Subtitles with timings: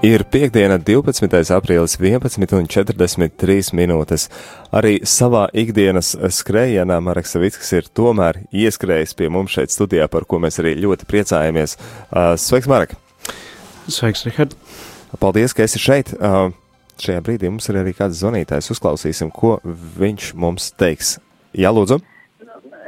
[0.00, 1.50] Ir piekdiena, 12.
[1.52, 4.22] aprīlis, 11,43 minūtes.
[4.72, 10.40] Arī savā ikdienas skrējienā Marks Savickis ir tomēr ieskrējis pie mums šeit studijā, par ko
[10.40, 11.76] mēs arī ļoti priecājamies.
[11.76, 12.96] Uh, sveiks, Marek!
[13.92, 14.56] Sveiks, Rihard!
[15.20, 16.14] Paldies, ka esi šeit!
[16.16, 16.48] Uh,
[16.96, 18.72] šajā brīdī mums ir arī kāds zvanītājs.
[18.72, 19.58] Uzklausīsim, ko
[20.00, 21.18] viņš mums teiks.
[21.52, 22.00] Jā, lūdzu!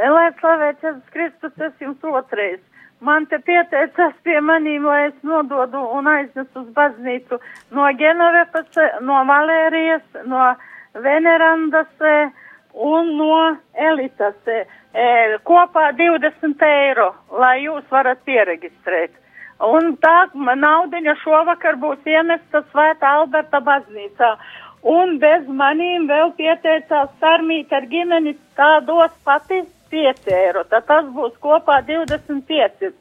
[0.00, 2.64] Lai slavēts Jēzus Kristus, es jums otrais
[3.02, 7.38] man te pieteicās pie manīm, lai es nododu un aiznesu uz baznīcu
[7.76, 8.78] no Genovepas,
[9.08, 10.52] no Valērijas, no
[11.06, 12.06] Venerandas
[12.72, 13.40] un no
[13.90, 14.38] Elitas.
[14.46, 14.62] E,
[15.48, 19.14] kopā 20 eiro, lai jūs varat pieregistrēt.
[19.62, 24.34] Un tā naudiņa šovakar būs ienesta Svētā Alberta baznīcā.
[24.82, 31.08] Un bez manīm vēl pieteicās Sarmīt ar ģimeni, tā dos pati 5 eiro, tad tas
[31.14, 32.92] būs kopā 25.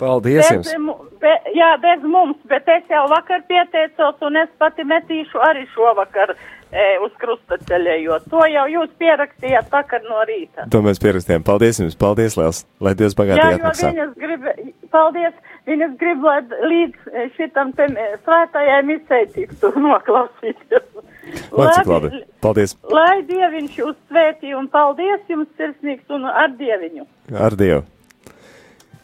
[0.00, 1.10] Paldies bez, jums!
[1.20, 6.32] Be, jā, bez mums, bet es jau vakar pieteicos un es pati metīšu arī šovakar
[6.32, 8.30] e, uz krustaceļējot.
[8.32, 10.64] To jau jūs pierakstījāt vakar no rīta.
[10.72, 11.44] To mēs pierakstījām.
[11.44, 13.90] Paldies jums, paldies liels, lai Dievs bagātīgi atmaksā.
[13.90, 14.48] Jo viņas grib,
[14.94, 15.36] paldies,
[15.68, 16.40] viņas grib, lai
[16.72, 17.90] līdz šitam te
[18.24, 21.09] svētajai misē tiktu noklausīties.
[21.52, 22.10] Lai, cik labi.
[22.44, 22.76] Paldies.
[22.90, 27.08] Lai Dieviņš jūs svētī un paldies jums sirsnīgs un ar Dieviņu.
[27.36, 27.86] Ar Dievu.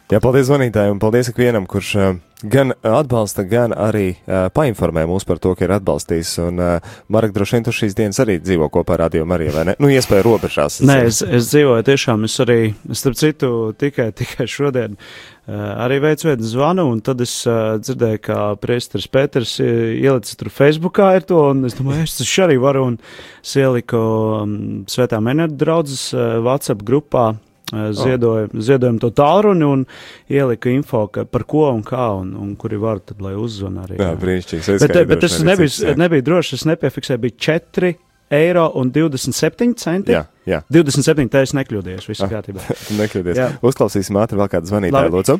[0.07, 2.13] Jā, paldies zvanītājiem un paldies ikvienam, kurš uh,
[2.47, 6.31] gan atbalsta, gan arī uh, painformē mūs par to, ka ir atbalstījis.
[6.45, 9.65] Un, uh, Marek, droši vien tu šīs dienas arī dzīvo kopā ar Radio Mariju, vai
[9.67, 9.75] ne?
[9.83, 10.79] Nu, iespēja robežās.
[10.87, 12.61] Nē, es, es dzīvoju tiešām, es arī,
[12.95, 13.51] starp citu,
[13.83, 19.07] tikai, tikai šodien uh, arī veicu veidu zvanu, un tad es uh, dzirdēju, ka priesteris
[19.11, 22.97] Pēters ielicis tur Facebookā ir to, un es domāju, es tas arī varu, un
[23.39, 24.01] es ieliku
[24.41, 24.55] um,
[24.91, 27.29] Svētā Menēta draudzes uh, WhatsApp grupā
[27.71, 28.59] ziedoju, oh.
[28.63, 29.85] ziedojumu to tālruni un
[30.31, 33.97] ielika info, ka, par ko un kā un, un kuri var, tad, lai uzzvan arī.
[33.99, 34.77] Jā, brīnišķīgi.
[34.83, 37.93] Bet, bet tas nebija, nebija droši, es nepiefiksēju, bija 4
[38.33, 40.15] eiro un 27 centi.
[40.15, 40.61] Jā, jā.
[40.73, 42.65] 27, tā es nekļūdījos, viss ah, kārtībā.
[43.01, 43.39] nekļūdies.
[43.39, 43.47] Jā.
[43.65, 45.39] Uzklausīsim ātri vēl kādu zvanītāju, lūdzu.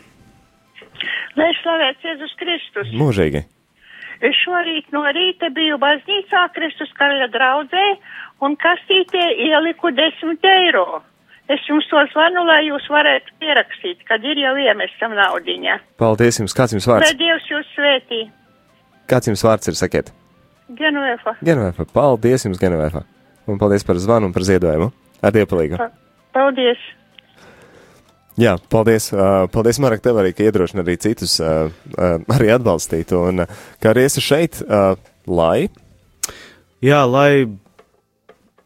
[1.37, 2.93] Lai slavēts Jēzus Kristus.
[2.97, 3.43] Mūžīgi.
[4.25, 7.83] Es šorīt no rīta biju baznīcā Kristus karaļa draudzē
[8.47, 10.87] un kastītē ieliku 10 eiro.
[11.47, 15.77] Es jums to zvanu, lai jūs varētu pierakstīt, kad ir jau iemestam naudiņā.
[16.01, 17.07] Paldies jums, kāds jums vārds?
[17.07, 18.25] Lai Dievs jūs svētī.
[19.07, 20.11] Kāds jums vārds ir, sakiet?
[20.75, 21.37] Genuēfa.
[21.47, 23.05] Genuēfa, paldies jums, Genuēfa.
[23.47, 24.89] Un paldies par zvanu un par ziedojumu.
[25.23, 25.79] Ar dievpalīgu.
[26.35, 26.81] Paldies.
[28.37, 29.07] Jā, paldies.
[29.53, 33.15] Paldies, Marek, tev arī, ka iedrošina arī citus arī atbalstīt.
[33.15, 33.47] Un
[33.81, 34.59] kā arī esi šeit,
[35.25, 35.69] lai.
[36.83, 37.47] Jā, lai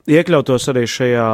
[0.10, 1.28] iekļautos arī šajā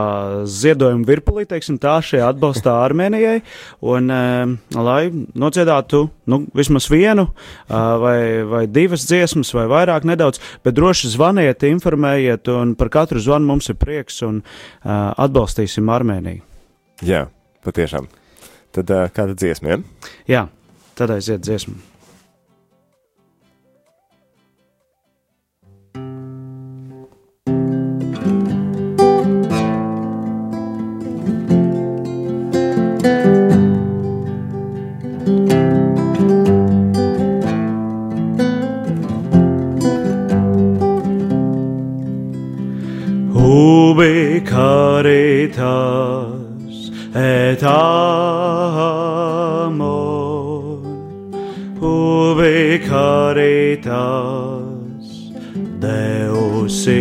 [0.49, 3.39] ziedojuma virpulī, teiksim tā, šajā atbalstā Armēnijai,
[3.87, 10.41] un uh, lai nodziedātu, nu, vismaz vienu uh, vai, vai divas dziesmas vai vairāk nedaudz,
[10.65, 16.43] bet droši zvaniet, informējiet, un par katru zvanu mums ir prieks, un uh, atbalstīsim Armēniju.
[17.07, 17.27] Jā,
[17.65, 18.09] patiešām.
[18.75, 20.09] Tad uh, kāda dziesma, ja?
[20.27, 20.47] Jā,
[20.97, 21.96] tad aiziet dziesma.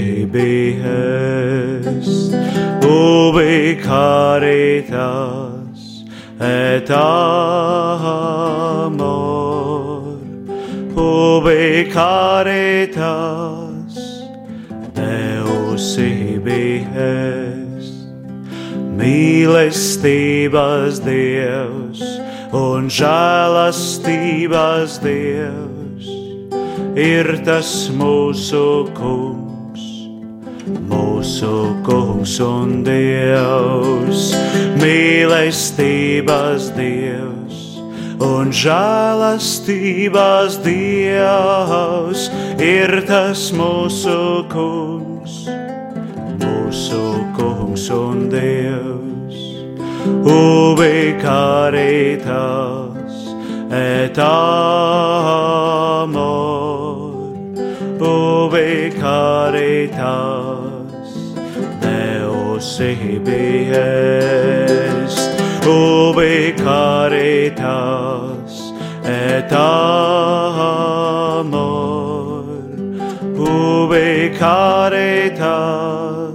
[0.09, 0.15] Est
[2.85, 5.81] ubi caritas
[6.41, 7.33] et amor.
[10.95, 12.95] Ubi caritas
[14.95, 18.07] Deus ibi est
[18.97, 22.01] Mīlestības Dievs
[22.55, 25.77] un žēlastības Dievs
[26.97, 29.46] ir tas mūsu kungs,
[30.67, 31.55] mūsu
[31.87, 34.33] kungs un Dievs.
[34.83, 37.37] Mīlestības Dievs
[38.23, 42.31] un žēlastības Dievs
[42.63, 45.47] ir tas mūsu kungs,
[46.43, 47.03] mūsu
[47.37, 49.07] kungs un Dievs
[50.27, 53.15] ubi caritas
[53.71, 54.27] et amor,
[59.01, 60.01] caritas
[61.81, 65.19] Deus ibi est,
[65.67, 68.53] ubi caritas
[69.05, 70.87] et amor.
[71.37, 72.45] amor,
[73.37, 76.26] ubi caritas,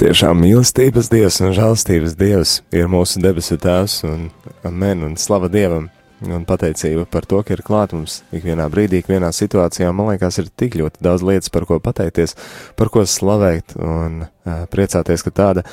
[0.00, 4.22] Patiešām mīlestības Dievs un žēlstības Dievs ir mūsu debesu Tēvs un
[4.64, 5.90] amen un slava Dievam
[6.24, 9.90] un pateicība par to, ka ir klāt mums ikvienā brīdī, ikvienā situācijā.
[9.92, 12.32] Man liekas, ir tik ļoti daudz lietas, par ko pateikties,
[12.80, 15.66] par ko slavēt un uh, priecāties, ka tāda,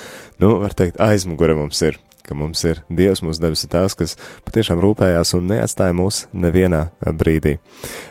[0.43, 1.95] nu, var teikt, aizmugure mums ir.
[2.27, 7.61] Ka mums ir Dievs, mūsu debesu Tēvs, kas patiešām rūpējās un neatstāja mūs nevienā brīdī.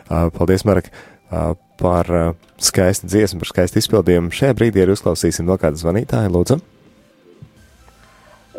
[0.08, 0.88] Uh, paldies, Marek!
[1.28, 2.32] Uh, par uh,
[2.62, 4.32] skaistu dziesmu, par skaistu izpildījumu.
[4.34, 6.58] Šajā brīdī arī uzklausīsim vēl kādu zvanītāju, lūdzu.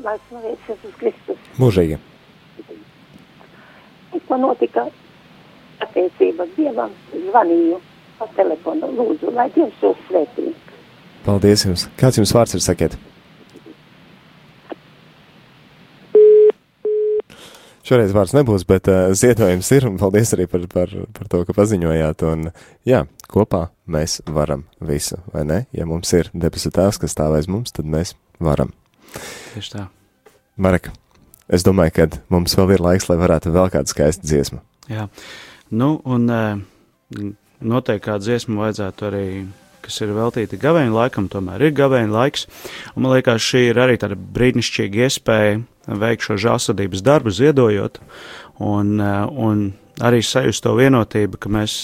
[0.06, 1.50] Lai slavēts Jēzus Kristus.
[1.60, 1.98] Mūžīgi.
[4.14, 4.86] Tikko notika
[5.84, 7.82] attiecība Dievam, zvanīju
[8.20, 10.54] pa telefonu, lūdzu, lai Dievs jūs svētī.
[11.26, 11.88] Paldies jums.
[12.00, 12.96] Kāds jums vārds ir, sakiet?
[17.88, 21.54] Šoreiz vārds nebūs, bet uh, ziedojums ir, un paldies arī par, par, par to, ka
[21.56, 22.50] paziņojāt, un
[22.88, 25.60] jā, kopā mēs varam visu, vai ne?
[25.72, 28.12] Ja mums ir debesu tēvs, kas stāv aiz mums, tad mēs
[28.44, 28.74] varam.
[29.54, 29.86] Tieši tā.
[30.60, 30.90] Marek,
[31.48, 34.60] es domāju, ka mums vēl ir laiks, lai varētu vēl kādu skaistu dziesmu.
[34.92, 35.08] Jā,
[35.72, 37.24] nu, un uh,
[37.64, 39.26] noteikti kādu dziesmu vajadzētu arī
[39.88, 42.48] kas ir veltīti gavēņa laikam, tomēr ir gavēņa laiks.
[42.96, 48.02] Un man liekas, šī ir arī tāda brīnišķīga iespēja veikt šo žālsadības darbu, ziedojot,
[48.60, 49.68] un, un
[50.04, 51.78] arī sajust to vienotību, ka mēs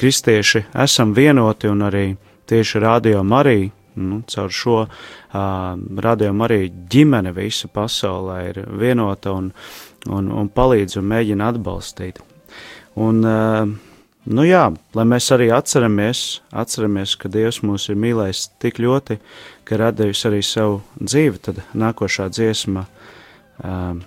[0.00, 2.06] kristieši esam vienoti un arī
[2.48, 3.72] tieši radio Marija.
[3.96, 4.88] Nu, caur šo uh,
[6.04, 9.46] radiomu arī ģimene visa pasaulē ir vienota un,
[10.12, 12.20] un, un palīdz un mēģina atbalstīt.
[13.00, 13.72] Un, uh,
[14.26, 14.64] Nu jā,
[14.98, 19.20] lai mēs arī atceramies, atceramies, ka Dievs mūs ir mīlējis tik ļoti,
[19.62, 22.82] ka radījis arī savu dzīvi, tad nākošā dziesma,
[23.62, 24.00] um,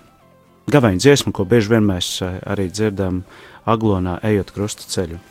[0.68, 3.22] gaveņa dziesma, ko bieži vien mēs arī dzirdam
[3.64, 5.22] aglonā, ejot krusta ceļu.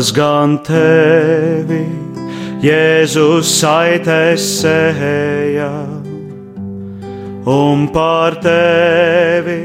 [0.00, 1.82] Kas gan tevi
[2.64, 5.68] Jēzus saitēs sēja,
[7.44, 9.60] un par tevi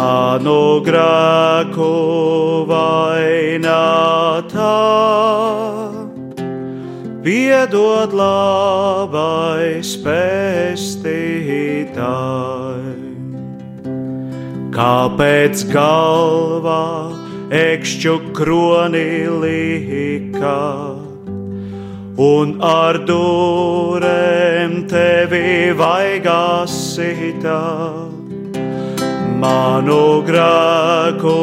[0.01, 1.89] manu grēku
[2.71, 4.77] vainātā.
[7.21, 11.05] Piedod labais pestītāji,
[14.73, 16.87] kāpēc galvā
[17.61, 19.11] ekšķu kroni
[19.43, 20.63] lika
[22.31, 27.61] un ar durēm tevi vaigās sitā
[29.41, 31.37] manu grēku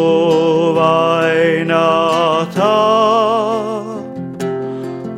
[0.78, 2.76] vainātā.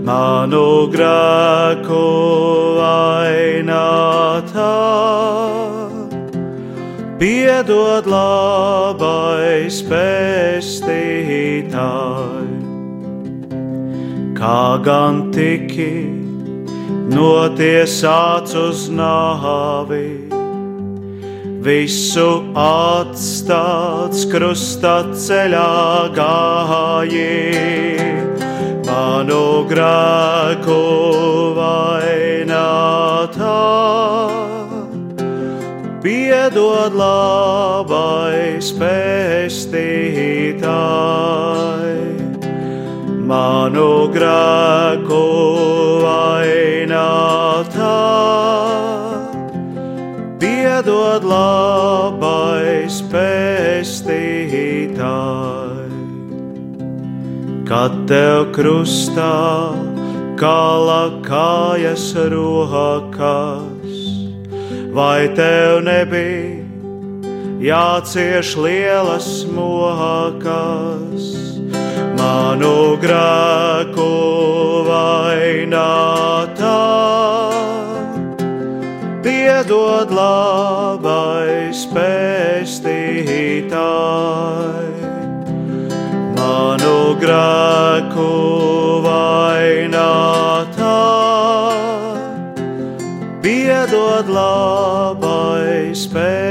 [0.06, 2.04] manu grēku
[2.82, 4.76] vainātā.
[7.18, 10.98] Piedod labais pestītāji
[14.38, 16.06] kā gan tiki
[17.10, 20.30] notiesāts uz nāvi,
[21.66, 22.28] visu
[22.62, 24.94] atstāts krustā
[25.26, 25.74] ceļā
[26.14, 27.34] gāji,
[28.86, 30.78] manu grēku
[31.58, 33.58] vainātā.
[35.98, 40.77] Piedod labais pestītājs
[43.28, 45.24] manu grēku
[46.04, 47.96] vainātā.
[50.40, 54.06] Piedod labais pestītāji,
[57.68, 59.36] kad tev krustā
[60.40, 63.98] kala kājas rokas,
[64.96, 66.64] vai tev nebija
[67.68, 71.47] jācieš lielas mokas?
[72.58, 74.10] manu grēku
[74.88, 76.78] vainotā.
[79.22, 82.82] Piedod labais pestītāji,
[86.34, 88.26] manu grēku
[89.06, 90.98] vainotā.
[93.46, 96.47] Piedod labais pestītāji.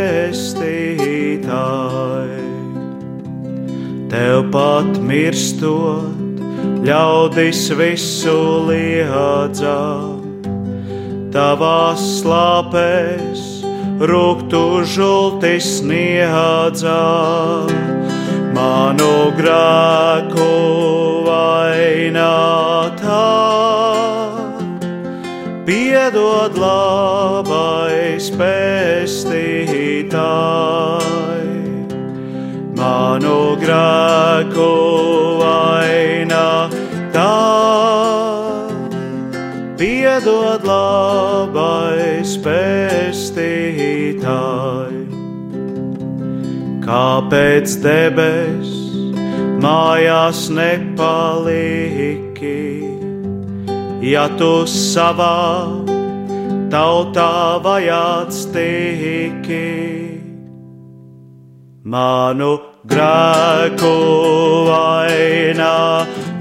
[4.37, 6.37] Tev pat mirstot,
[6.85, 8.35] ļaudis visu
[8.67, 9.79] liedzā,
[11.33, 13.41] tavās slāpēs
[13.97, 14.61] rūktu
[14.93, 17.01] žultis sniedzā,
[18.53, 20.53] manu grēku
[21.25, 23.25] vainātā.
[25.65, 30.07] Piedod labais pestītāji,
[32.77, 34.69] manu grēku
[35.41, 37.33] vainātā.
[39.77, 44.23] Piedod labais pestītāji,
[46.85, 48.69] kāpēc debes
[49.61, 52.61] mājās nepaliki,
[54.05, 55.41] ja tu savā
[56.73, 57.33] tautā
[57.65, 59.65] vajāts tiki.
[61.87, 63.93] Manu grēku
[64.67, 65.79] vainā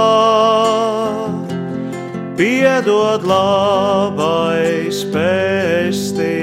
[2.39, 6.38] Piedod labais pestītāji.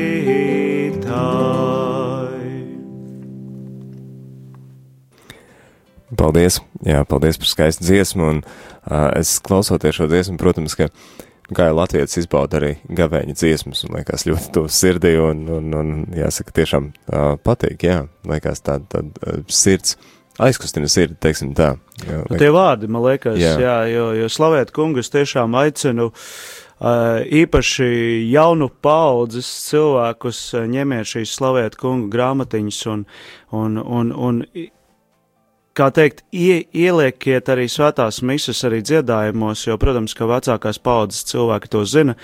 [6.27, 6.59] Paldies!
[6.83, 10.89] Jā, paldies par skaistu dziesmu, un uh, es klausoties šo dziesmu, protams, ka
[11.55, 15.95] kā jau Latvijas izbauda arī gavēņa dziesmas, un liekas ļoti tuvs sirdī, un, un, un
[16.19, 19.95] jāsaka, tiešām uh, patīk, jā, liekas tā, tā uh, sirds
[20.43, 21.77] aizkustina sirdi, teiksim tā.
[22.03, 26.11] Jā, nu, tie vārdi, man liekas, jā, jā jo, jo slavēt kungu es tiešām aicinu.
[26.77, 27.87] Uh, īpaši
[28.29, 30.41] jaunu paudzes cilvēkus
[30.75, 33.07] ņemiet šīs slavēt kungu grāmatiņas un,
[33.57, 34.43] un, un, un
[35.77, 41.71] kā teikt, ie, ieliekiet arī svētās misas arī dziedājumos, jo, protams, ka vecākās paudzes cilvēki
[41.73, 42.17] to zina,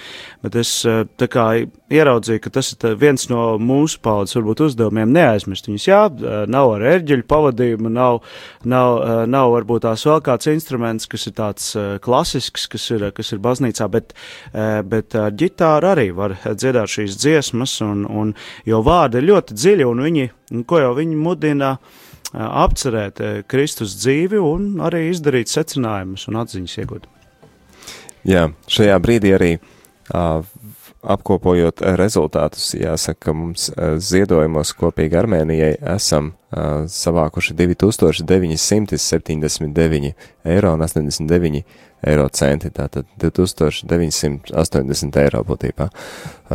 [0.44, 1.46] bet es eh, tā kā
[1.92, 5.88] ieraudzīju, ka tas ir viens no mūsu paudzes varbūt uzdevumiem neaizmirst viņus.
[5.88, 8.22] Jā, eh, nav ar erģeļu pavadījumu, nav,
[8.64, 13.32] nav, eh, nav varbūt tās vēl kāds instruments, kas ir tāds klasisks, kas ir, kas
[13.34, 14.12] ir baznīcā, bet,
[14.88, 18.32] bet ar ģitāru arī var dziedāt šīs dziesmas, un, un,
[18.68, 20.30] jo vārdi ir ļoti dziļi, un viņi,
[20.68, 22.01] ko jau viņi mudina, uh,
[22.32, 23.20] apcerēt
[23.50, 27.08] Kristus dzīvi un arī izdarīt secinājumus un atziņas iegūt.
[28.28, 29.52] Jā, šajā brīdī arī
[31.02, 33.68] apkopojot rezultātus, jāsaka, ka mums
[34.06, 40.12] ziedojumos kopīgi Armēnijai esam savākuši 2979
[40.44, 41.64] eiro un 89
[42.02, 45.86] eiro centi, tātad 2980 eiro būtībā.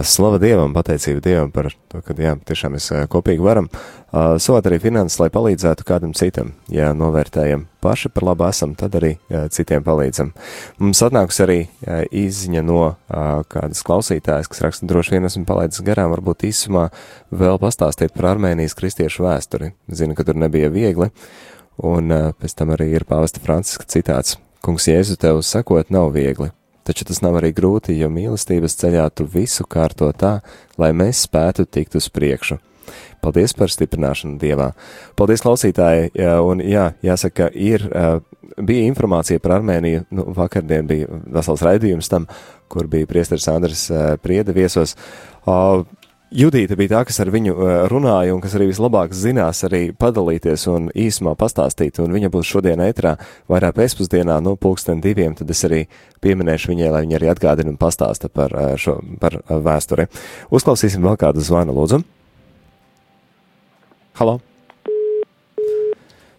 [0.04, 3.70] Slava Dievam, pateicība Dievam par to, ka, jā, tiešām mēs kopīgi varam
[4.44, 6.52] sot arī finanses, lai palīdzētu kādam citam.
[6.72, 9.18] Ja novērtējam paši par labu esam, tad arī
[9.56, 10.34] citiem palīdzam.
[10.84, 11.60] Mums atnāks arī
[12.12, 12.96] izziņa no
[13.52, 16.84] kādas klausītājas, kas raksta droši vien esmu palaidis garām, varbūt īsumā
[17.32, 19.68] vēl pastāstīt par Armēnijas kristiešu vēsturi.
[19.88, 21.12] Zinu, ka tur nebija viegli.
[21.78, 22.10] Un
[22.42, 26.50] pēc tam arī ir pāvesta Franciska citāts Kungs, Jēzu tev sakot, nav viegli,
[26.88, 30.40] taču tas nav arī grūti, jo mīlestības ceļā tu visu kārto tā,
[30.82, 32.58] lai mēs spētu tikt uz priekšu.
[33.22, 34.72] Paldies par stiprināšanu Dievā.
[35.20, 36.12] Paldies, klausītāji,
[36.48, 37.86] un jā, jāsaka, ir,
[38.58, 42.28] bija informācija par Armēniju, nu, vakardien bija vesels raidījums tam,
[42.72, 43.88] kur bija priesteris Andris
[44.24, 44.96] Priede viesos.
[46.28, 50.66] Judīta bija tā, kas ar viņu uh, runāja un kas arī vislabāk zinās arī padalīties
[50.68, 53.14] un īsumā pastāstīt, un viņa būs šodien ētrā
[53.48, 55.86] vairāk pēcpusdienā, no pulksten diviem, tad es arī
[56.20, 60.10] pieminēšu viņai, lai viņa arī atgādina un pastāsta par uh, šo, par uh, vēsturi.
[60.52, 62.04] Uzklausīsim vēl kādu zvanu, lūdzu.
[64.20, 64.42] Halo!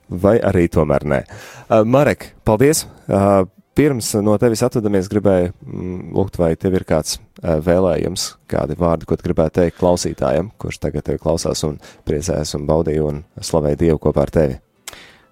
[0.09, 1.25] Vai arī tomēr nē?
[1.89, 2.85] Marek, paldies!
[3.79, 9.19] Pirms no tevis atvadamies, gribēju mm, lūgt, vai tev ir kāds vēlējums, kādi vārdi, ko
[9.21, 14.27] gribētu teikt klausītājam, kurš tagad tevi klausās un priecājas un baudīja un slavēja Dievu kopā
[14.27, 14.59] ar tevi.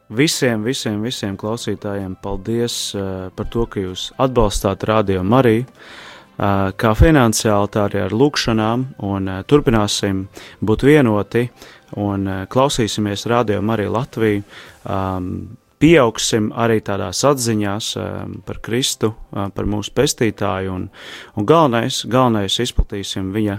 [0.06, 6.94] Visiem, visiem, visiem klausītājiem paldies uh, par to, ka jūs atbalstāt Radio Mariju, uh, kā
[6.94, 10.28] finansiāli, tā arī ar lūkšanām, un uh, turpināsim
[10.62, 11.48] būt vienoti
[11.98, 14.46] un uh, klausīsimies Radio Mariju Latviju.
[14.86, 17.92] Um, pieaugsim arī tādās atziņās
[18.48, 20.84] par Kristu, par mūsu pestītāju, un,
[21.36, 23.58] un galvenais, galvenais izplatīsim viņa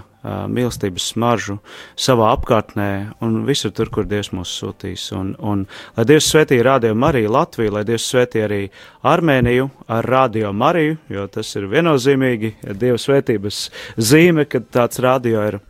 [0.50, 1.58] mīlestības smaržu
[1.98, 2.88] savā apkārtnē
[3.24, 5.08] un visur tur, kur Dievs mūs sūtīs.
[5.16, 5.64] Un, un
[5.96, 8.62] lai Dievs svētī Radio Mariju Latviju, lai Dievs svētī arī
[9.06, 15.60] Armēniju ar Radio Mariju, jo tas ir viennozīmīgi Dieva svētības zīme, kad tāds radio ir.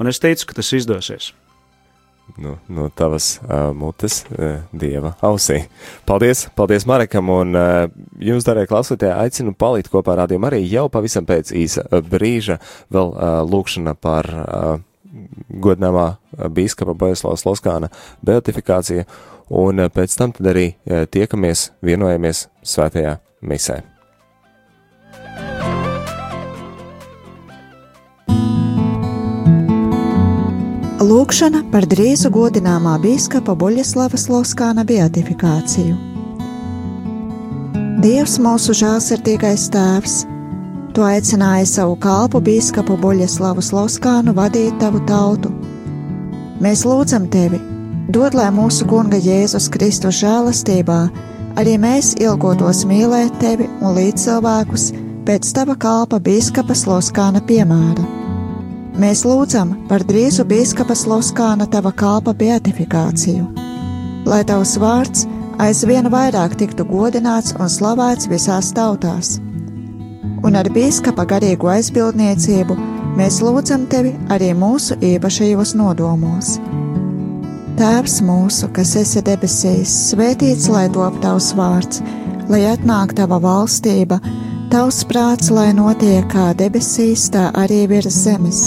[0.00, 1.34] Un es teicu, ka tas izdosies
[2.36, 5.62] no, no tavas uh, mutes uh, dieva ausī.
[6.06, 7.86] Paldies, paldies Marekam, un uh,
[8.22, 12.58] jums, darē klausītāji, aicinu palikt kopā ar rādījumu arī jau pavisam pēc īsa brīža
[12.94, 14.70] vēl uh, lūkšana par uh,
[15.48, 16.08] godināmā
[16.54, 17.92] bīskapa Bojaslavas Loskāna
[18.26, 19.06] beatifikācija,
[19.48, 23.82] un uh, pēc tam tad arī uh, tiekamies, vienojamies svētajā misē.
[31.08, 35.94] Lūkšana par drīzu godināmā biskupa Buļļaslavas Loskāna beatifikāciju.
[38.02, 40.16] Dievs mūsu žēlsirdīgais tēvs,
[40.92, 45.54] tu aicināji savu kalpu biskupu Buļļaslavas Loskānu vadīt tavu tautu.
[46.60, 47.62] Mēs lūdzam tevi,
[48.12, 51.00] dod lai mūsu kunga Jēzus Kristus žēlastībā
[51.56, 54.90] arī mēs ilgotos mīlēt tevi un līdzcilvēkus
[55.24, 58.17] pēc tava kalpa biskupa Loskāna piemēra
[58.98, 63.44] Mēs lūdzam par drīzu biskupa Loskāna tava kalpa beatifikāciju,
[64.26, 65.22] lai tavs vārds
[65.62, 69.36] aizvien vairāk tiktu godināts un slavēts visās tautās.
[70.42, 72.74] Un ar biskupa garīgo aizbildniecību
[73.20, 76.56] mēs lūdzam tevi arī mūsu īpašajos nodomos.
[77.78, 82.02] Tēvs mūsu, kas esi debesīs, svētīts lai top tavs vārds,
[82.50, 84.18] lai atnāk tava valstība,
[84.74, 88.66] tavs prāts, lai notiek kā debesīs, tā arī virs zemes.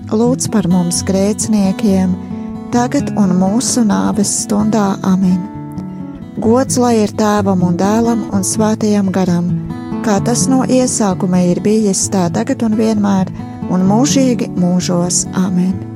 [0.11, 2.13] Lūdz par mums grēciniekiem,
[2.73, 5.39] tagad un mūsu nāves stundā Amen.
[6.41, 9.51] Gods lai ir tēvam un dēlam un svētajam garam,
[10.05, 13.31] kā tas no iesākuma ir bijis tā tagad un vienmēr,
[13.69, 15.90] un mūžīgi mūžos Amen.